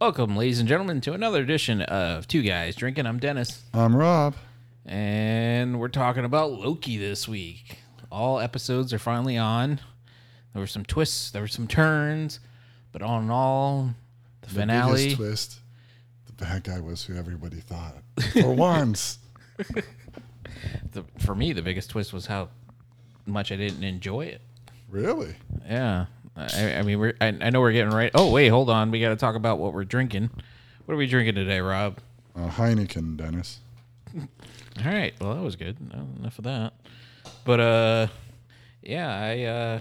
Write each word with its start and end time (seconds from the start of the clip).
Welcome, 0.00 0.34
ladies 0.36 0.60
and 0.60 0.68
gentlemen, 0.68 1.00
to 1.02 1.12
another 1.12 1.42
edition 1.42 1.82
of 1.82 2.26
Two 2.26 2.42
Guys 2.42 2.74
Drinking. 2.74 3.04
I'm 3.06 3.18
Dennis, 3.18 3.62
I'm 3.74 3.94
Rob. 3.94 4.34
and 4.86 5.78
we're 5.78 5.88
talking 5.88 6.24
about 6.24 6.52
Loki 6.52 6.96
this 6.96 7.28
week. 7.28 7.78
All 8.10 8.40
episodes 8.40 8.94
are 8.94 8.98
finally 8.98 9.36
on. 9.36 9.78
There 10.54 10.60
were 10.60 10.66
some 10.66 10.84
twists, 10.84 11.30
there 11.30 11.42
were 11.42 11.48
some 11.48 11.66
turns, 11.68 12.40
but 12.92 13.02
all 13.02 13.20
in 13.20 13.30
all, 13.30 13.90
the, 14.40 14.48
The 14.48 14.54
finale. 14.54 14.96
biggest 15.02 15.16
twist. 15.16 15.58
The 16.26 16.32
bad 16.32 16.64
guy 16.64 16.80
was 16.80 17.04
who 17.04 17.16
everybody 17.16 17.60
thought. 17.60 17.96
For 18.32 18.52
once. 18.54 19.18
the, 20.92 21.04
for 21.18 21.34
me, 21.34 21.52
the 21.52 21.62
biggest 21.62 21.90
twist 21.90 22.12
was 22.14 22.24
how 22.26 22.48
much 23.26 23.52
I 23.52 23.56
didn't 23.56 23.84
enjoy 23.84 24.22
it. 24.22 24.40
Really? 24.88 25.34
Yeah, 25.68 26.06
I, 26.40 26.78
I 26.78 26.82
mean, 26.82 26.98
we're, 26.98 27.14
I, 27.20 27.28
I 27.28 27.50
know 27.50 27.60
we're 27.60 27.72
getting 27.72 27.92
right. 27.92 28.10
Oh, 28.14 28.30
wait, 28.30 28.48
hold 28.48 28.70
on. 28.70 28.90
We 28.90 29.00
got 29.00 29.10
to 29.10 29.16
talk 29.16 29.34
about 29.34 29.58
what 29.58 29.72
we're 29.72 29.84
drinking. 29.84 30.30
What 30.84 30.94
are 30.94 30.96
we 30.96 31.06
drinking 31.06 31.34
today, 31.34 31.60
Rob? 31.60 31.98
Uh, 32.36 32.48
Heineken, 32.48 33.16
Dennis. 33.16 33.60
All 34.16 34.26
right. 34.84 35.14
Well, 35.20 35.34
that 35.34 35.42
was 35.42 35.56
good. 35.56 35.76
Enough 36.18 36.38
of 36.38 36.44
that. 36.44 36.72
But 37.44 37.60
uh, 37.60 38.06
yeah, 38.82 39.08
I 39.08 39.42
uh, 39.42 39.80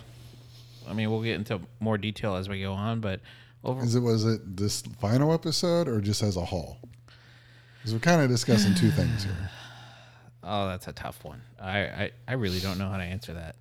I 0.89 0.93
mean, 0.93 1.09
we'll 1.11 1.21
get 1.21 1.35
into 1.35 1.61
more 1.79 1.97
detail 1.97 2.35
as 2.35 2.49
we 2.49 2.61
go 2.61 2.73
on. 2.73 2.99
But 2.99 3.21
over, 3.63 3.83
Is 3.83 3.95
it 3.95 4.01
was 4.01 4.25
it 4.25 4.57
this 4.57 4.81
final 4.99 5.33
episode 5.33 5.87
or 5.87 6.01
just 6.01 6.21
as 6.23 6.35
a 6.37 6.45
whole? 6.45 6.77
Because 7.77 7.93
we're 7.93 7.99
kind 7.99 8.21
of 8.21 8.29
discussing 8.29 8.75
two 8.75 8.91
things 8.91 9.23
here. 9.23 9.49
oh, 10.43 10.67
that's 10.67 10.87
a 10.87 10.93
tough 10.93 11.23
one. 11.23 11.41
I, 11.61 11.79
I 11.79 12.11
I 12.27 12.33
really 12.33 12.59
don't 12.59 12.77
know 12.77 12.89
how 12.89 12.97
to 12.97 13.03
answer 13.03 13.33
that. 13.33 13.55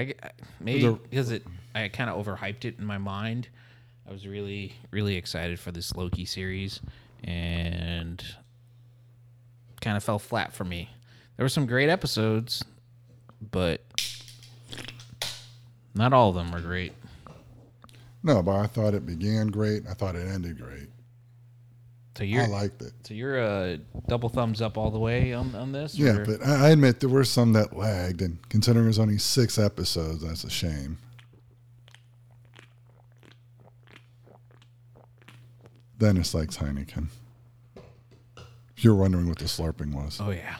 I 0.00 0.04
g- 0.06 0.14
maybe 0.60 0.88
because 1.10 1.30
it 1.30 1.44
I 1.74 1.88
kind 1.88 2.08
of 2.08 2.24
overhyped 2.24 2.64
it 2.64 2.78
in 2.78 2.86
my 2.86 2.96
mind. 2.98 3.48
I 4.08 4.12
was 4.12 4.26
really 4.26 4.74
really 4.90 5.16
excited 5.16 5.60
for 5.60 5.70
this 5.72 5.94
Loki 5.94 6.24
series, 6.24 6.80
and 7.22 8.24
kind 9.82 9.96
of 9.96 10.02
fell 10.02 10.18
flat 10.18 10.52
for 10.54 10.64
me. 10.64 10.88
There 11.36 11.44
were 11.44 11.50
some 11.50 11.66
great 11.66 11.88
episodes, 11.90 12.64
but 13.50 13.82
not 15.94 16.12
all 16.12 16.30
of 16.30 16.34
them 16.34 16.50
were 16.50 16.60
great. 16.60 16.92
No, 18.22 18.42
but 18.42 18.56
I 18.56 18.66
thought 18.66 18.94
it 18.94 19.06
began 19.06 19.48
great. 19.48 19.86
I 19.88 19.94
thought 19.94 20.16
it 20.16 20.26
ended 20.26 20.58
great. 20.58 20.88
So 22.16 22.24
you're 22.24 22.42
I 22.42 22.46
liked 22.46 22.82
it. 22.82 22.92
so 23.04 23.14
you're 23.14 23.38
a 23.38 23.78
double 24.08 24.28
thumbs 24.28 24.60
up 24.60 24.76
all 24.76 24.90
the 24.90 24.98
way 24.98 25.32
on 25.32 25.54
on 25.54 25.72
this. 25.72 25.94
Yeah, 25.96 26.16
or- 26.18 26.24
but 26.26 26.42
I 26.44 26.70
admit 26.70 27.00
there 27.00 27.08
were 27.08 27.24
some 27.24 27.52
that 27.54 27.76
lagged, 27.76 28.20
and 28.20 28.38
considering 28.48 28.84
there's 28.84 28.98
only 28.98 29.16
six 29.18 29.58
episodes, 29.58 30.22
that's 30.22 30.44
a 30.44 30.50
shame. 30.50 30.98
Dennis 35.98 36.34
likes 36.34 36.56
Heineken. 36.58 37.08
If 38.76 38.84
you're 38.84 38.94
wondering 38.94 39.28
what 39.28 39.38
the 39.38 39.44
slurping 39.44 39.94
was. 39.94 40.18
Oh 40.20 40.30
yeah, 40.30 40.56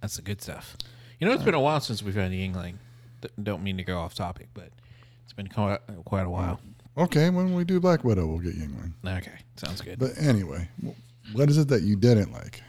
that's 0.00 0.16
the 0.16 0.22
good 0.22 0.42
stuff. 0.42 0.76
You 1.18 1.26
know, 1.26 1.32
it's 1.32 1.42
been 1.44 1.54
a 1.54 1.60
while 1.60 1.80
since 1.80 2.02
we've 2.02 2.14
had 2.14 2.30
Yuengling. 2.32 2.74
D- 3.22 3.28
Don't 3.42 3.62
mean 3.62 3.76
to 3.78 3.84
go 3.84 3.98
off 3.98 4.14
topic, 4.14 4.48
but 4.54 4.70
it's 5.24 5.32
been 5.32 5.48
quite, 5.48 5.78
quite 6.04 6.26
a 6.26 6.30
while. 6.30 6.60
Okay, 6.98 7.30
when 7.30 7.54
we 7.54 7.64
do 7.64 7.80
Black 7.80 8.04
Widow, 8.04 8.26
we'll 8.26 8.38
get 8.38 8.58
Yuengling. 8.58 8.92
Okay, 9.06 9.38
sounds 9.56 9.80
good. 9.80 9.98
But 9.98 10.12
anyway, 10.18 10.68
what 11.32 11.48
is 11.48 11.58
it 11.58 11.68
that 11.68 11.82
you 11.82 11.96
didn't 11.96 12.32
like? 12.32 12.62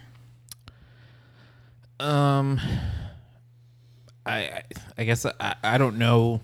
Um, 1.99 2.59
I 4.25 4.37
I, 4.37 4.63
I 4.97 5.03
guess 5.03 5.25
I, 5.25 5.55
I 5.63 5.77
don't 5.77 5.97
know 5.97 6.41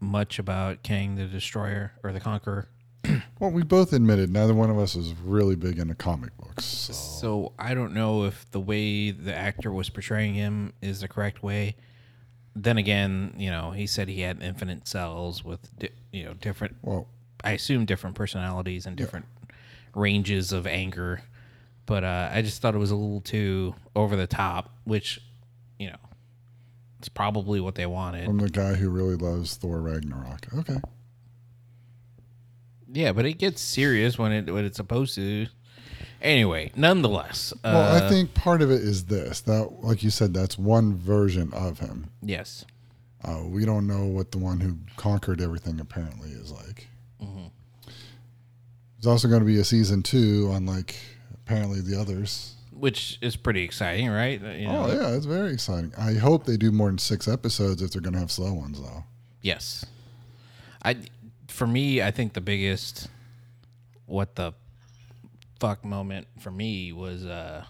much 0.00 0.38
about 0.38 0.82
Kang 0.82 1.14
the 1.14 1.26
Destroyer 1.26 1.92
or 2.02 2.12
the 2.12 2.20
Conqueror, 2.20 2.68
Well, 3.38 3.50
we 3.50 3.62
both 3.62 3.92
admitted 3.92 4.30
neither 4.30 4.54
one 4.54 4.70
of 4.70 4.78
us 4.78 4.94
is 4.94 5.14
really 5.14 5.56
big 5.56 5.78
into 5.78 5.94
comic 5.94 6.36
books. 6.36 6.64
So. 6.64 6.92
so 6.92 7.52
I 7.58 7.74
don't 7.74 7.94
know 7.94 8.24
if 8.24 8.50
the 8.50 8.60
way 8.60 9.10
the 9.10 9.34
actor 9.34 9.72
was 9.72 9.88
portraying 9.90 10.34
him 10.34 10.72
is 10.80 11.00
the 11.00 11.08
correct 11.08 11.42
way. 11.42 11.76
Then 12.54 12.76
again, 12.78 13.34
you 13.38 13.50
know, 13.50 13.70
he 13.70 13.86
said 13.86 14.08
he 14.08 14.20
had 14.20 14.42
infinite 14.42 14.86
cells 14.86 15.42
with 15.44 15.60
di- 15.78 15.90
you 16.12 16.24
know 16.24 16.34
different 16.34 16.76
Well, 16.82 17.06
I 17.42 17.52
assume 17.52 17.86
different 17.86 18.14
personalities 18.14 18.86
and 18.86 18.96
different 18.96 19.26
ranges 19.94 20.52
of 20.52 20.66
anger. 20.66 21.22
But 21.86 22.04
uh, 22.04 22.30
I 22.32 22.42
just 22.42 22.62
thought 22.62 22.74
it 22.74 22.78
was 22.78 22.90
a 22.90 22.96
little 22.96 23.20
too 23.20 23.74
over 23.96 24.14
the 24.14 24.26
top, 24.28 24.70
which, 24.84 25.20
you 25.78 25.88
know, 25.90 25.96
it's 27.00 27.08
probably 27.08 27.58
what 27.60 27.74
they 27.74 27.86
wanted. 27.86 28.26
from 28.26 28.38
the 28.38 28.48
guy 28.48 28.74
who 28.74 28.88
really 28.88 29.16
loves 29.16 29.56
Thor 29.56 29.80
Ragnarok. 29.80 30.46
Okay. 30.58 30.76
yeah, 32.92 33.12
but 33.12 33.24
it 33.26 33.38
gets 33.38 33.60
serious 33.60 34.18
when 34.18 34.30
it 34.32 34.52
when 34.52 34.64
it's 34.64 34.76
supposed 34.76 35.14
to. 35.16 35.46
Anyway, 36.22 36.70
nonetheless, 36.76 37.52
uh, 37.64 37.70
Well, 37.74 38.04
I 38.04 38.08
think 38.08 38.32
part 38.32 38.62
of 38.62 38.70
it 38.70 38.80
is 38.82 39.06
this 39.06 39.40
that, 39.42 39.82
like 39.82 40.02
you 40.02 40.10
said, 40.10 40.32
that's 40.32 40.56
one 40.56 40.94
version 40.96 41.52
of 41.52 41.80
him. 41.80 42.10
yes, 42.22 42.64
Uh, 43.24 43.42
we 43.46 43.64
don't 43.64 43.86
know 43.86 44.06
what 44.06 44.30
the 44.32 44.38
one 44.38 44.60
who 44.60 44.78
conquered 44.96 45.40
everything 45.40 45.78
apparently 45.80 46.30
is 46.30 46.50
like. 46.50 46.88
Mm-hmm. 47.22 47.46
There's 48.96 49.06
also 49.06 49.28
going 49.28 49.40
to 49.40 49.46
be 49.46 49.58
a 49.58 49.64
season 49.64 50.02
two, 50.02 50.50
unlike 50.52 50.94
apparently 51.34 51.80
the 51.80 52.00
others. 52.00 52.54
which 52.72 53.18
is 53.20 53.36
pretty 53.36 53.62
exciting, 53.62 54.08
right? 54.08 54.42
Uh, 54.42 54.48
You 54.50 54.66
know, 54.66 54.86
oh 54.86 54.92
yeah, 54.92 55.14
it's 55.16 55.26
very 55.26 55.52
exciting. 55.52 55.92
I 55.96 56.14
hope 56.14 56.46
they 56.46 56.56
do 56.56 56.72
more 56.72 56.88
than 56.88 56.98
six 56.98 57.28
episodes 57.28 57.80
if 57.82 57.90
they're 57.92 58.00
going 58.02 58.14
to 58.14 58.18
have 58.20 58.32
slow 58.32 58.52
ones 58.52 58.80
though. 58.80 59.04
Yes. 59.40 59.84
I 60.84 60.96
for 61.48 61.66
me, 61.66 62.02
I 62.02 62.10
think 62.10 62.32
the 62.32 62.40
biggest 62.40 63.08
what 64.06 64.34
the 64.34 64.52
fuck 65.62 65.84
moment 65.84 66.26
for 66.40 66.50
me 66.50 66.92
was 66.92 67.24
uh 67.24 67.64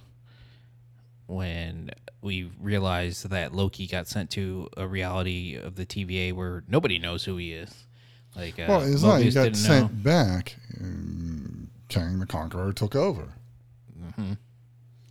when 1.26 1.90
we 2.22 2.50
realized 2.58 3.28
that 3.28 3.54
Loki 3.54 3.86
got 3.86 4.08
sent 4.08 4.30
to 4.30 4.68
a 4.78 4.86
reality 4.86 5.56
of 5.56 5.74
the 5.74 5.84
TVA 5.84 6.32
where 6.32 6.64
nobody 6.68 6.98
knows 6.98 7.24
who 7.24 7.36
he 7.36 7.52
is. 7.52 7.86
Like 8.34 8.58
uh, 8.58 8.64
well, 8.66 8.80
it's 8.80 9.02
not. 9.02 9.20
He 9.20 9.30
got 9.30 9.54
sent 9.54 9.92
know. 9.92 10.02
back. 10.02 10.56
And 10.78 11.68
Kang 11.88 12.18
the 12.18 12.26
Conqueror 12.26 12.72
took 12.72 12.96
over. 12.96 13.34
Mm-hmm. 14.00 14.32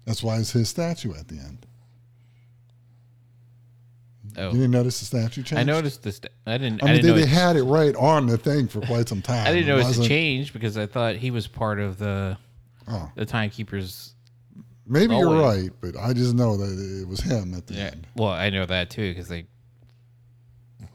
That's 0.05 0.23
why 0.23 0.37
it's 0.37 0.51
his 0.51 0.69
statue 0.69 1.13
at 1.13 1.27
the 1.27 1.35
end. 1.35 1.67
Oh. 4.37 4.47
You 4.47 4.53
didn't 4.53 4.71
notice 4.71 4.99
the 4.99 5.05
statue 5.05 5.43
change? 5.43 5.59
I 5.59 5.63
noticed 5.63 6.01
this. 6.01 6.19
I 6.47 6.57
didn't. 6.57 6.83
I 6.83 6.87
I, 6.87 6.93
mean, 6.93 7.01
didn't 7.01 7.15
they, 7.15 7.21
know 7.21 7.27
they 7.27 7.31
had 7.31 7.57
it 7.57 7.63
right 7.63 7.95
on 7.95 8.25
the 8.25 8.37
thing 8.37 8.67
for 8.67 8.81
quite 8.81 9.07
some 9.07 9.21
time. 9.21 9.45
I 9.45 9.51
didn't 9.51 9.67
notice 9.67 9.99
it 9.99 10.07
changed 10.07 10.53
because 10.53 10.77
I 10.77 10.87
thought 10.87 11.17
he 11.17 11.29
was 11.29 11.45
part 11.45 11.79
of 11.79 11.99
the 11.99 12.37
Oh, 12.87 13.11
the 13.15 13.25
timekeepers. 13.25 14.15
maybe 14.87 15.15
you're 15.15 15.27
Always. 15.37 15.63
right, 15.63 15.71
but 15.81 15.95
I 15.97 16.13
just 16.13 16.33
know 16.35 16.57
that 16.57 17.01
it 17.01 17.07
was 17.07 17.19
him 17.21 17.53
at 17.53 17.67
the 17.67 17.75
Yeah. 17.75 17.85
end. 17.91 18.07
Well, 18.15 18.29
I 18.29 18.49
know 18.49 18.65
that 18.65 18.89
too 18.89 19.11
because 19.13 19.27
they 19.27 19.45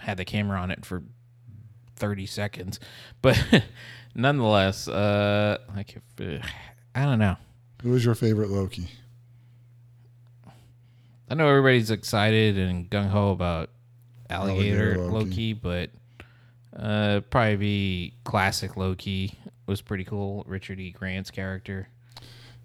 had 0.01 0.17
the 0.19 0.25
camera 0.25 0.61
on 0.61 0.71
it 0.71 0.85
for 0.85 1.03
thirty 1.97 2.27
seconds, 2.27 2.79
but 3.23 3.39
nonetheless, 4.15 4.89
uh, 4.89 5.59
like 5.75 5.97
if, 5.97 6.43
uh, 6.43 6.47
I 6.95 7.05
don't 7.05 7.19
know. 7.19 7.37
Who 7.83 7.91
was 7.91 8.05
your 8.05 8.15
favorite 8.15 8.51
Loki? 8.51 8.89
I 11.29 11.35
know 11.35 11.49
everybody's 11.49 11.91
excited 11.91 12.57
and 12.57 12.89
gung 12.89 13.09
ho 13.09 13.31
about 13.31 13.71
alligator, 14.31 14.95
Alligator 14.95 15.11
Loki. 15.13 15.25
Loki. 15.29 15.53
but 15.55 15.91
uh, 16.79 17.21
probably 17.31 17.57
be 17.57 18.15
classic 18.25 18.77
Loki 18.77 19.39
was 19.67 19.81
pretty 19.81 20.05
cool. 20.05 20.45
Richard 20.47 20.79
E. 20.81 20.91
Grant's 20.91 21.31
character. 21.31 21.89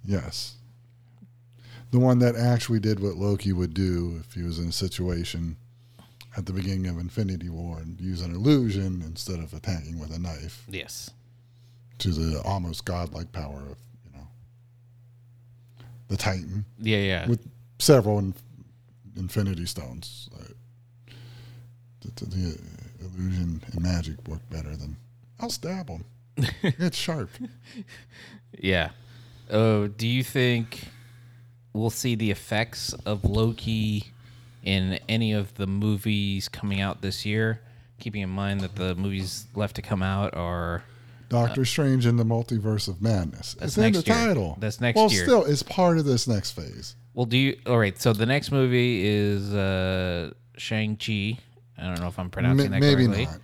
Yes. 0.06 0.56
The 1.92 2.00
one 2.00 2.20
that 2.20 2.36
actually 2.36 2.80
did 2.80 3.00
what 3.00 3.16
Loki 3.16 3.52
would 3.54 3.74
do 3.74 4.22
if 4.26 4.34
he 4.34 4.44
was 4.44 4.60
in 4.60 4.70
a 4.70 4.72
situation 4.72 5.58
at 6.38 6.46
the 6.46 6.54
beginning 6.54 6.88
of 6.88 6.98
Infinity 6.98 7.50
War 7.50 7.80
and 7.80 8.00
use 8.00 8.22
an 8.22 8.34
illusion 8.34 9.02
instead 9.06 9.40
of 9.40 9.54
attacking 9.54 10.00
with 10.00 10.14
a 10.16 10.20
knife 10.20 10.64
Yes. 10.70 11.12
to 11.98 12.10
the 12.12 12.42
almost 12.44 12.86
godlike 12.86 13.32
power 13.34 13.59
of, 13.59 13.78
you 14.06 14.12
know, 14.18 14.28
the 16.08 16.16
Titan 16.18 16.64
Yeah, 16.80 16.97
yeah. 17.00 17.28
with 17.28 17.46
several 17.80 18.20
in, 18.20 18.34
Infinity 19.18 19.66
Stones. 19.66 20.30
Uh, 20.40 20.44
the, 22.02 22.26
the, 22.26 22.36
the 22.36 22.58
illusion 23.06 23.62
and 23.74 23.82
magic 23.82 24.26
work 24.28 24.40
better 24.50 24.76
than 24.78 24.96
I'll 25.42 25.50
stab 25.50 25.90
him. 25.90 26.06
it's 26.64 26.98
sharp. 26.98 27.30
Yeah. 28.58 28.90
Uh, 29.50 29.88
do 29.98 30.08
you 30.08 30.24
think 30.24 30.86
we'll 31.74 31.90
see 31.90 32.16
the 32.16 32.32
effects 32.32 32.94
of 33.06 33.24
Loki 33.26 34.06
in 34.64 35.00
any 35.10 35.34
of 35.34 35.56
the 35.56 35.68
movies 35.68 36.48
coming 36.48 36.82
out 36.82 37.02
this 37.02 37.26
year? 37.26 37.62
Keeping 38.00 38.22
in 38.22 38.30
mind 38.30 38.62
that 38.62 38.76
the 38.76 38.96
movies 38.96 39.46
left 39.56 39.76
to 39.76 39.82
come 39.82 40.02
out 40.02 40.34
are 40.36 40.84
Doctor 41.30 41.66
Strange 41.66 42.06
in 42.06 42.18
the 42.18 42.24
Multiverse 42.26 42.88
of 42.88 43.02
Madness. 43.02 43.54
That's 43.54 43.72
It's 43.74 43.78
in 43.78 43.84
the 43.84 43.90
next 43.92 44.08
year. 44.08 44.16
title. 44.16 44.58
That's 44.60 44.82
next 44.82 44.96
well, 44.98 45.12
year. 45.12 45.24
still, 45.24 45.46
it's 45.46 45.64
part 45.64 45.98
of 45.98 46.06
this 46.06 46.28
next 46.28 46.52
phase. 46.52 46.96
well. 47.14 47.26
Do 47.26 47.38
you? 47.38 47.60
All 47.68 47.78
right. 47.78 48.00
So 48.02 48.12
the 48.14 48.26
next 48.26 48.52
movie 48.52 49.06
is 49.06 49.54
uh, 49.54 50.32
Shang 50.58 50.98
Chi. 50.98 51.38
I 51.78 51.84
don't 51.84 52.00
know 52.02 52.08
if 52.08 52.18
I'm 52.20 52.30
pronouncing 52.30 52.68
M- 52.68 52.72
that 52.74 52.80
maybe 52.82 53.06
correctly. 53.06 53.26
not. 53.26 53.38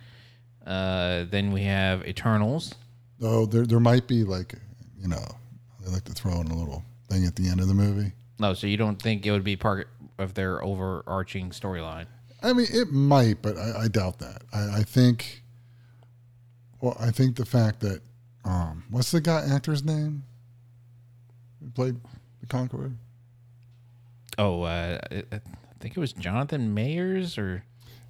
Uh, 0.68 1.24
then 1.30 1.50
we 1.50 1.62
have 1.62 2.06
Eternals. 2.06 2.74
Though 3.18 3.46
there 3.46 3.64
there 3.64 3.80
might 3.80 4.06
be 4.06 4.22
like 4.22 4.54
you 5.00 5.08
know 5.08 5.24
they 5.82 5.90
like 5.90 6.04
to 6.04 6.12
throw 6.12 6.40
in 6.40 6.48
a 6.48 6.54
little 6.54 6.84
thing 7.08 7.24
at 7.24 7.34
the 7.36 7.48
end 7.48 7.60
of 7.60 7.68
the 7.68 7.74
movie. 7.74 8.12
No, 8.38 8.52
so 8.54 8.66
you 8.66 8.76
don't 8.76 9.00
think 9.00 9.24
it 9.26 9.32
would 9.32 9.42
be 9.42 9.56
part 9.56 9.88
of 10.18 10.34
their 10.34 10.62
overarching 10.62 11.50
storyline? 11.50 12.06
I 12.42 12.52
mean, 12.52 12.66
it 12.70 12.92
might, 12.92 13.42
but 13.42 13.56
I, 13.56 13.84
I 13.84 13.88
doubt 13.88 14.18
that. 14.20 14.42
I, 14.52 14.80
I 14.80 14.82
think. 14.82 15.42
Well, 16.80 16.96
I 17.00 17.10
think 17.10 17.34
the 17.36 17.46
fact 17.46 17.80
that 17.80 18.02
um, 18.44 18.84
what's 18.90 19.10
the 19.10 19.20
guy 19.20 19.44
actor's 19.50 19.82
name? 19.82 20.22
Who 21.60 21.70
played 21.70 21.96
the 22.40 22.46
Conqueror? 22.46 22.92
Oh, 24.36 24.62
uh, 24.62 24.98
I 25.10 25.16
I 25.32 25.40
think 25.80 25.96
it 25.96 26.00
was 26.00 26.12
Jonathan 26.12 26.74
Mayers 26.76 27.38
or 27.38 27.64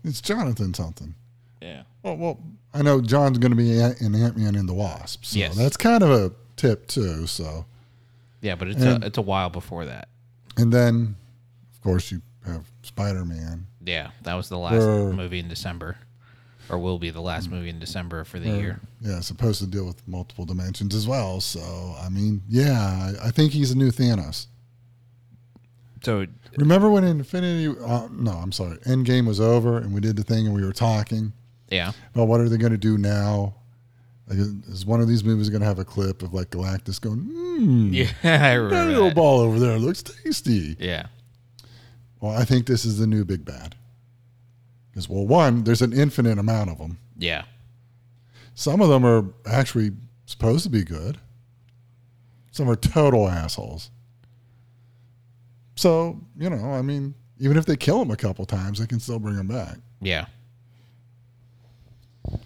It's 0.05 0.21
Jonathan 0.21 0.75
something. 0.75 1.15
Yeah. 1.61 1.83
Well, 2.03 2.17
well, 2.17 2.39
I 2.75 2.83
know 2.83 3.01
John's 3.01 3.39
going 3.39 3.51
to 3.53 3.57
be 3.57 3.73
in 3.73 4.15
Ant 4.15 4.37
Man 4.37 4.55
and 4.55 4.69
the 4.69 4.75
Wasp, 4.75 5.25
so 5.25 5.39
Yes. 5.39 5.57
that's 5.57 5.77
kind 5.77 6.03
of 6.03 6.11
a 6.11 6.33
tip 6.57 6.87
too. 6.87 7.27
So, 7.27 7.65
Yeah, 8.41 8.55
but 8.55 8.69
it's 8.69 8.83
And- 8.83 9.03
a, 9.03 9.07
it's 9.07 9.19
a 9.19 9.23
while 9.23 9.51
before 9.51 9.85
that. 9.87 10.09
and 10.57 10.73
then, 10.73 11.17
of 11.75 11.81
course, 11.83 12.11
you 12.13 12.23
have 12.47 12.71
Spider 12.83 13.25
Man. 13.25 13.67
Yeah, 13.85 14.11
that 14.23 14.35
was 14.35 14.49
the 14.49 14.59
last 14.59 14.75
Where- 14.85 15.13
movie 15.13 15.39
in 15.41 15.49
December, 15.49 15.97
or 16.69 16.79
will 16.79 16.99
be 16.99 17.11
the 17.11 17.21
last 17.23 17.51
movie 17.51 17.69
in 17.71 17.79
December 17.79 18.25
for 18.25 18.39
the 18.39 18.51
year. 18.51 18.81
Yeah, 19.01 19.21
supposed 19.21 19.61
to 19.61 19.67
deal 19.67 19.87
with 19.87 20.07
multiple 20.07 20.45
dimensions 20.45 20.95
as 20.95 21.07
well. 21.07 21.41
So, 21.41 21.97
I 22.01 22.09
mean, 22.11 22.43
yeah, 22.49 23.15
I, 23.23 23.29
I 23.29 23.31
think 23.31 23.53
he's 23.53 23.71
a 23.71 23.77
new 23.77 23.91
Thanos. 23.91 24.47
So 26.03 26.27
Remember 26.57 26.91
when 26.91 27.05
Infinity? 27.05 27.75
Uh, 27.81 28.09
no, 28.13 28.33
I'm 28.33 28.53
sorry. 28.53 28.77
Endgame 28.79 29.27
was 29.27 29.41
over, 29.41 29.79
and 29.79 29.93
we 29.93 30.01
did 30.01 30.17
the 30.17 30.23
thing, 30.23 30.47
and 30.47 30.55
we 30.55 30.65
were 30.65 30.73
talking 30.73 31.33
yeah, 31.71 31.93
about 32.15 32.29
what 32.29 32.41
are 32.41 32.49
they 32.49 32.57
going 32.57 32.73
to 32.73 32.79
do 32.79 32.99
now. 32.99 33.55
Like, 34.27 34.39
is 34.69 34.85
one 34.85 35.01
of 35.01 35.09
these 35.09 35.25
movies 35.25 35.49
going 35.49 35.63
to 35.63 35.67
have 35.67 35.79
a 35.79 35.85
clip 35.87 36.23
of 36.23 36.35
like 36.35 36.51
Galactus 36.51 37.01
going, 37.01 37.21
"Hmm, 37.21 37.89
yeah, 37.95 38.11
I 38.23 38.59
that 38.59 38.89
little 38.89 39.11
ball 39.11 39.41
over 39.41 39.59
there 39.59 39.79
looks 39.79 40.03
tasty." 40.03 40.77
Yeah, 40.79 41.07
Well, 42.21 42.33
I 42.33 42.45
think 42.45 42.67
this 42.67 42.85
is 42.85 42.99
the 42.99 43.07
new 43.07 43.25
big 43.25 43.45
bad. 43.47 43.75
Because 44.91 45.09
well, 45.09 45.27
one, 45.27 45.65
there's 45.65 45.81
an 45.81 45.93
infinite 45.95 46.39
amount 46.39 46.71
of 46.71 46.79
them. 46.79 46.99
yeah. 47.17 47.45
Some 48.55 48.81
of 48.81 48.89
them 48.89 49.07
are 49.07 49.25
actually 49.47 49.93
supposed 50.27 50.65
to 50.65 50.71
be 50.71 50.83
good. 50.83 51.19
Some 52.51 52.69
are 52.69 52.75
total 52.77 53.29
assholes. 53.29 53.91
So 55.77 56.21
you 56.37 56.51
know, 56.51 56.73
I 56.73 56.83
mean, 56.83 57.15
even 57.39 57.57
if 57.57 57.67
they 57.67 57.77
kill 57.77 58.03
him 58.03 58.11
a 58.11 58.17
couple 58.17 58.45
times, 58.47 58.79
they 58.81 58.87
can 58.87 59.01
still 59.01 59.19
bring 59.21 59.37
him 59.37 59.47
back. 59.47 59.79
Yeah. 60.01 60.27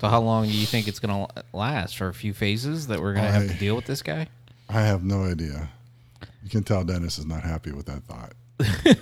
So 0.00 0.08
how 0.08 0.20
long 0.20 0.46
do 0.46 0.52
you 0.52 0.67
think 0.67 0.88
it's 0.88 0.99
gonna 0.99 1.26
last? 1.52 1.96
For 1.96 2.08
a 2.08 2.14
few 2.14 2.32
phases 2.32 2.88
that 2.88 3.00
we're 3.00 3.14
gonna 3.14 3.31
have 3.31 3.49
to 3.49 3.55
deal 3.55 3.76
with 3.76 3.87
this 3.87 4.02
guy? 4.02 4.29
I 4.69 4.82
have 4.82 5.05
no 5.05 5.25
idea. 5.25 5.69
You 6.43 6.50
can 6.50 6.64
tell 6.64 6.84
Dennis 6.84 7.19
is 7.19 7.26
not 7.26 7.43
happy 7.43 7.73
with 7.73 7.87
that 7.87 8.02
thought. 8.05 8.32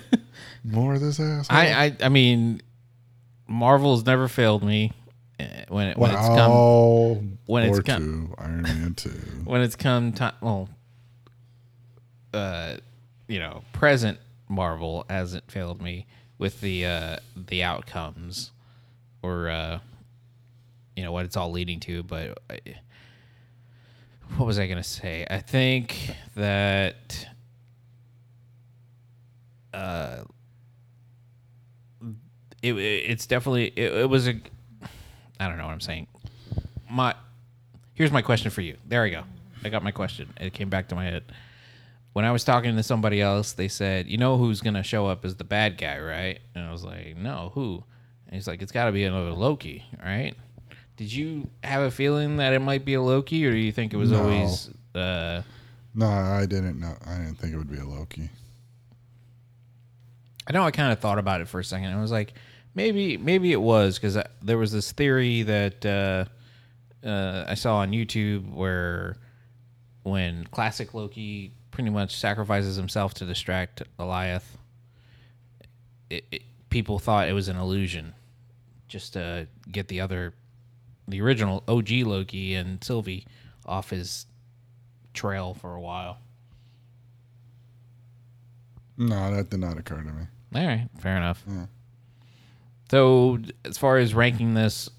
More 0.63 0.95
of 0.95 1.01
this 1.01 1.19
ass. 1.19 1.47
I, 1.49 1.85
I 1.85 1.97
I 2.03 2.09
mean, 2.09 2.61
Marvel's 3.47 4.05
never 4.05 4.27
failed 4.27 4.63
me 4.63 4.91
eh, 5.39 5.65
when 5.69 5.87
it, 5.87 5.97
when 5.97 6.11
it's 6.11 6.27
come 6.27 7.37
when 7.45 7.63
it's 7.63 7.79
come- 7.79 8.01
two, 8.01 8.35
Iron 8.37 8.61
Man 8.61 8.93
two. 8.95 9.09
when 9.45 9.61
it's 9.61 9.75
come 9.75 10.11
time. 10.13 10.33
Well, 10.41 10.69
uh, 12.33 12.77
you 13.27 13.39
know, 13.39 13.63
present 13.73 14.19
Marvel 14.49 15.05
hasn't 15.09 15.49
failed 15.51 15.81
me 15.81 16.05
with 16.37 16.61
the 16.61 16.85
uh 16.85 17.17
the 17.35 17.63
outcomes 17.63 18.51
or 19.21 19.49
uh 19.49 19.79
you 20.95 21.03
know 21.03 21.11
what 21.11 21.25
it's 21.25 21.37
all 21.37 21.51
leading 21.51 21.79
to. 21.81 22.03
But 22.03 22.37
I, 22.49 22.59
what 24.37 24.45
was 24.45 24.59
I 24.59 24.67
gonna 24.67 24.83
say? 24.83 25.25
I 25.29 25.39
think 25.39 26.15
that 26.35 27.27
uh, 29.73 30.23
it 32.61 32.73
it's 32.73 33.25
definitely 33.25 33.67
it, 33.75 33.93
it 33.93 34.09
was 34.09 34.27
a. 34.27 34.39
I 35.39 35.47
don't 35.47 35.57
know 35.57 35.65
what 35.65 35.73
I'm 35.73 35.81
saying. 35.81 36.07
My 36.89 37.15
here's 37.93 38.11
my 38.11 38.21
question 38.21 38.51
for 38.51 38.61
you. 38.61 38.77
There 38.87 39.03
we 39.03 39.09
go. 39.11 39.23
I 39.63 39.69
got 39.69 39.83
my 39.83 39.91
question. 39.91 40.33
It 40.39 40.53
came 40.53 40.69
back 40.69 40.89
to 40.89 40.95
my 40.95 41.05
head. 41.05 41.23
When 42.13 42.25
I 42.25 42.31
was 42.31 42.43
talking 42.43 42.75
to 42.75 42.83
somebody 42.83 43.21
else, 43.21 43.53
they 43.53 43.67
said, 43.67 44.07
"You 44.07 44.17
know 44.17 44.37
who's 44.37 44.61
gonna 44.61 44.83
show 44.83 45.07
up 45.07 45.23
as 45.23 45.35
the 45.35 45.43
bad 45.43 45.77
guy, 45.77 45.99
right?" 45.99 46.39
And 46.55 46.65
I 46.65 46.71
was 46.71 46.83
like, 46.83 47.15
"No, 47.15 47.51
who?" 47.53 47.83
And 48.25 48.35
he's 48.35 48.47
like, 48.47 48.61
"It's 48.61 48.71
got 48.71 48.85
to 48.85 48.91
be 48.91 49.03
another 49.03 49.31
Loki, 49.31 49.85
right?" 50.03 50.35
Did 51.01 51.11
you 51.11 51.49
have 51.63 51.81
a 51.81 51.89
feeling 51.89 52.37
that 52.37 52.53
it 52.53 52.59
might 52.59 52.85
be 52.85 52.93
a 52.93 53.01
Loki, 53.01 53.43
or 53.47 53.49
do 53.49 53.57
you 53.57 53.71
think 53.71 53.91
it 53.91 53.97
was 53.97 54.11
No. 54.11 54.21
always? 54.21 54.69
Uh, 54.93 55.41
No, 55.95 56.05
I 56.05 56.45
didn't 56.45 56.79
know. 56.79 56.95
I 57.03 57.17
didn't 57.17 57.39
think 57.39 57.55
it 57.55 57.57
would 57.57 57.71
be 57.71 57.79
a 57.79 57.85
Loki. 57.85 58.29
I 60.45 60.53
know 60.53 60.63
I 60.63 60.69
kind 60.69 60.93
of 60.93 60.99
thought 60.99 61.17
about 61.17 61.41
it 61.41 61.47
for 61.47 61.59
a 61.59 61.63
second. 61.63 61.87
I 61.91 61.99
was 61.99 62.11
like, 62.11 62.35
maybe, 62.75 63.17
maybe 63.17 63.51
it 63.51 63.59
was 63.59 63.97
because 63.97 64.15
there 64.43 64.59
was 64.59 64.71
this 64.71 64.91
theory 64.91 65.41
that 65.41 65.83
uh, 65.83 66.25
uh, 67.03 67.45
I 67.47 67.55
saw 67.55 67.77
on 67.77 67.93
YouTube 67.93 68.53
where 68.53 69.15
when 70.03 70.45
classic 70.51 70.93
Loki 70.93 71.51
pretty 71.71 71.89
much 71.89 72.15
sacrifices 72.15 72.75
himself 72.75 73.15
to 73.15 73.25
distract 73.25 73.81
Goliath, 73.97 74.55
it, 76.11 76.25
it, 76.31 76.43
people 76.69 76.99
thought 76.99 77.27
it 77.27 77.33
was 77.33 77.47
an 77.47 77.57
illusion, 77.57 78.13
just 78.87 79.13
to 79.13 79.47
get 79.71 79.87
the 79.87 80.01
other, 80.01 80.35
the 81.07 81.21
original 81.21 81.63
OG 81.67 81.89
Loki 82.03 82.55
and 82.55 82.83
Sylvie 82.83 83.25
off 83.65 83.89
his 83.89 84.25
trail 85.13 85.53
for 85.53 85.75
a 85.75 85.81
while. 85.81 86.17
No, 88.97 89.33
that 89.35 89.49
did 89.49 89.59
not 89.59 89.77
occur 89.77 89.97
to 89.97 90.11
me. 90.11 90.27
All 90.53 90.65
right, 90.65 90.87
fair 90.99 91.17
enough. 91.17 91.43
Yeah. 91.47 91.65
So, 92.89 93.39
as 93.63 93.77
far 93.77 93.97
as 93.97 94.13
ranking 94.13 94.53
this 94.53 94.89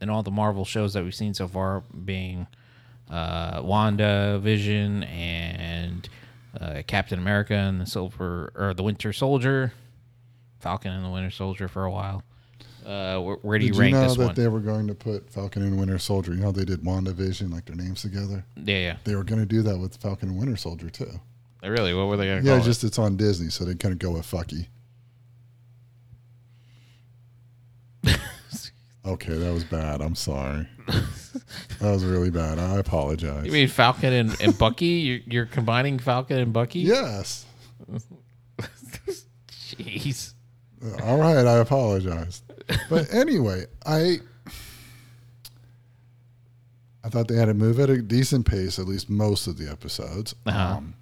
and 0.00 0.10
all 0.10 0.22
the 0.22 0.30
Marvel 0.30 0.64
shows 0.64 0.94
that 0.94 1.04
we've 1.04 1.14
seen 1.14 1.34
so 1.34 1.46
far, 1.46 1.82
being 2.04 2.46
uh, 3.10 3.60
Wanda, 3.62 4.38
Vision, 4.42 5.02
and 5.04 6.08
uh, 6.58 6.82
Captain 6.86 7.18
America 7.18 7.54
and 7.54 7.80
the 7.80 7.86
Silver 7.86 8.52
or 8.54 8.74
the 8.74 8.82
Winter 8.82 9.12
Soldier, 9.12 9.72
Falcon 10.60 10.92
and 10.92 11.04
the 11.04 11.10
Winter 11.10 11.30
Soldier 11.30 11.68
for 11.68 11.84
a 11.84 11.90
while. 11.90 12.22
Uh, 12.84 13.18
where, 13.20 13.36
where 13.36 13.58
do 13.58 13.64
Did 13.66 13.68
you 13.68 13.74
you 13.74 13.80
rank 13.80 13.92
know 13.94 14.02
this 14.02 14.16
that 14.16 14.26
one? 14.26 14.34
they 14.34 14.46
were 14.48 14.60
going 14.60 14.86
to 14.88 14.94
put 14.94 15.30
Falcon 15.30 15.62
and 15.62 15.78
Winter 15.78 15.98
Soldier? 15.98 16.34
You 16.34 16.40
know 16.40 16.52
they 16.52 16.64
did 16.66 16.82
WandaVision, 16.82 17.50
like 17.52 17.64
their 17.64 17.76
names 17.76 18.02
together. 18.02 18.44
yeah, 18.56 18.76
yeah. 18.78 18.96
They 19.04 19.14
were 19.14 19.24
going 19.24 19.40
to 19.40 19.46
do 19.46 19.62
that 19.62 19.78
with 19.78 19.96
Falcon 19.96 20.28
and 20.28 20.38
Winter 20.38 20.56
Soldier 20.56 20.90
too. 20.90 21.20
Really, 21.62 21.94
what 21.94 22.08
were 22.08 22.16
they 22.18 22.26
going 22.26 22.42
to 22.42 22.46
Yeah, 22.46 22.56
call 22.56 22.62
it? 22.62 22.66
just 22.66 22.84
it's 22.84 22.98
on 22.98 23.16
Disney, 23.16 23.48
so 23.48 23.64
they 23.64 23.74
kind 23.74 23.92
of 23.92 23.98
go 23.98 24.10
with 24.10 24.30
fucky. 24.30 24.66
okay, 29.06 29.38
that 29.38 29.52
was 29.52 29.64
bad. 29.64 30.00
I'm 30.02 30.14
sorry. 30.14 30.68
that 30.86 31.00
was 31.80 32.04
really 32.04 32.30
bad. 32.30 32.58
I 32.58 32.76
apologize. 32.76 33.46
You 33.46 33.52
mean 33.52 33.68
Falcon 33.68 34.12
and, 34.12 34.36
and 34.42 34.56
Bucky? 34.58 34.84
You're, 34.86 35.20
you're 35.26 35.46
combining 35.46 35.98
Falcon 35.98 36.38
and 36.38 36.52
Bucky? 36.52 36.80
yes. 36.80 37.46
Jeez. 39.48 40.34
All 41.02 41.16
right, 41.18 41.46
I 41.46 41.54
apologize. 41.58 42.42
But 42.90 43.12
anyway, 43.12 43.66
I 43.86 44.18
I 47.04 47.08
thought 47.08 47.28
they 47.28 47.36
had 47.36 47.46
to 47.46 47.54
move 47.54 47.78
at 47.80 47.90
a 47.90 48.00
decent 48.00 48.46
pace, 48.46 48.78
at 48.78 48.86
least 48.86 49.10
most 49.10 49.46
of 49.46 49.58
the 49.58 49.70
episodes. 49.70 50.34
Uh-huh. 50.46 50.76
Um, 50.76 50.94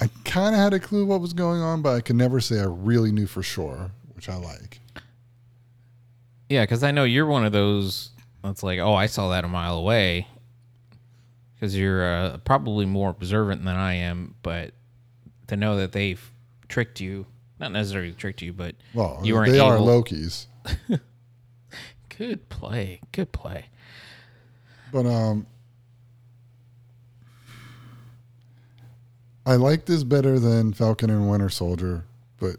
I 0.00 0.08
kind 0.24 0.54
of 0.54 0.60
had 0.60 0.74
a 0.74 0.80
clue 0.80 1.06
what 1.06 1.20
was 1.20 1.32
going 1.32 1.60
on, 1.60 1.82
but 1.82 1.94
I 1.94 2.00
could 2.00 2.16
never 2.16 2.40
say 2.40 2.58
I 2.58 2.64
really 2.64 3.12
knew 3.12 3.26
for 3.26 3.42
sure, 3.42 3.92
which 4.14 4.28
I 4.28 4.34
like. 4.34 4.80
Yeah, 6.48 6.64
because 6.64 6.82
I 6.82 6.90
know 6.90 7.04
you're 7.04 7.26
one 7.26 7.44
of 7.44 7.52
those 7.52 8.10
that's 8.42 8.62
like, 8.62 8.80
oh, 8.80 8.94
I 8.94 9.06
saw 9.06 9.30
that 9.30 9.44
a 9.44 9.48
mile 9.48 9.78
away. 9.78 10.26
Because 11.54 11.76
you're 11.76 12.04
uh, 12.04 12.38
probably 12.38 12.84
more 12.84 13.10
observant 13.10 13.64
than 13.64 13.76
I 13.76 13.94
am, 13.94 14.34
but 14.42 14.72
to 15.46 15.56
know 15.56 15.76
that 15.76 15.92
they've 15.92 16.20
tricked 16.68 17.00
you, 17.00 17.26
not 17.60 17.70
necessarily 17.70 18.12
tricked 18.12 18.42
you, 18.42 18.52
but 18.52 18.74
Well, 18.92 19.20
you 19.22 19.34
weren't 19.34 19.52
they 19.52 19.60
are 19.60 19.78
Loki's, 19.78 20.48
Good 22.16 22.48
play, 22.48 23.00
good 23.10 23.32
play. 23.32 23.66
but 24.92 25.04
um, 25.04 25.46
I 29.46 29.56
like 29.56 29.86
this 29.86 30.04
better 30.04 30.38
than 30.38 30.72
Falcon 30.72 31.10
and 31.10 31.28
Winter 31.28 31.48
Soldier, 31.48 32.04
but 32.38 32.56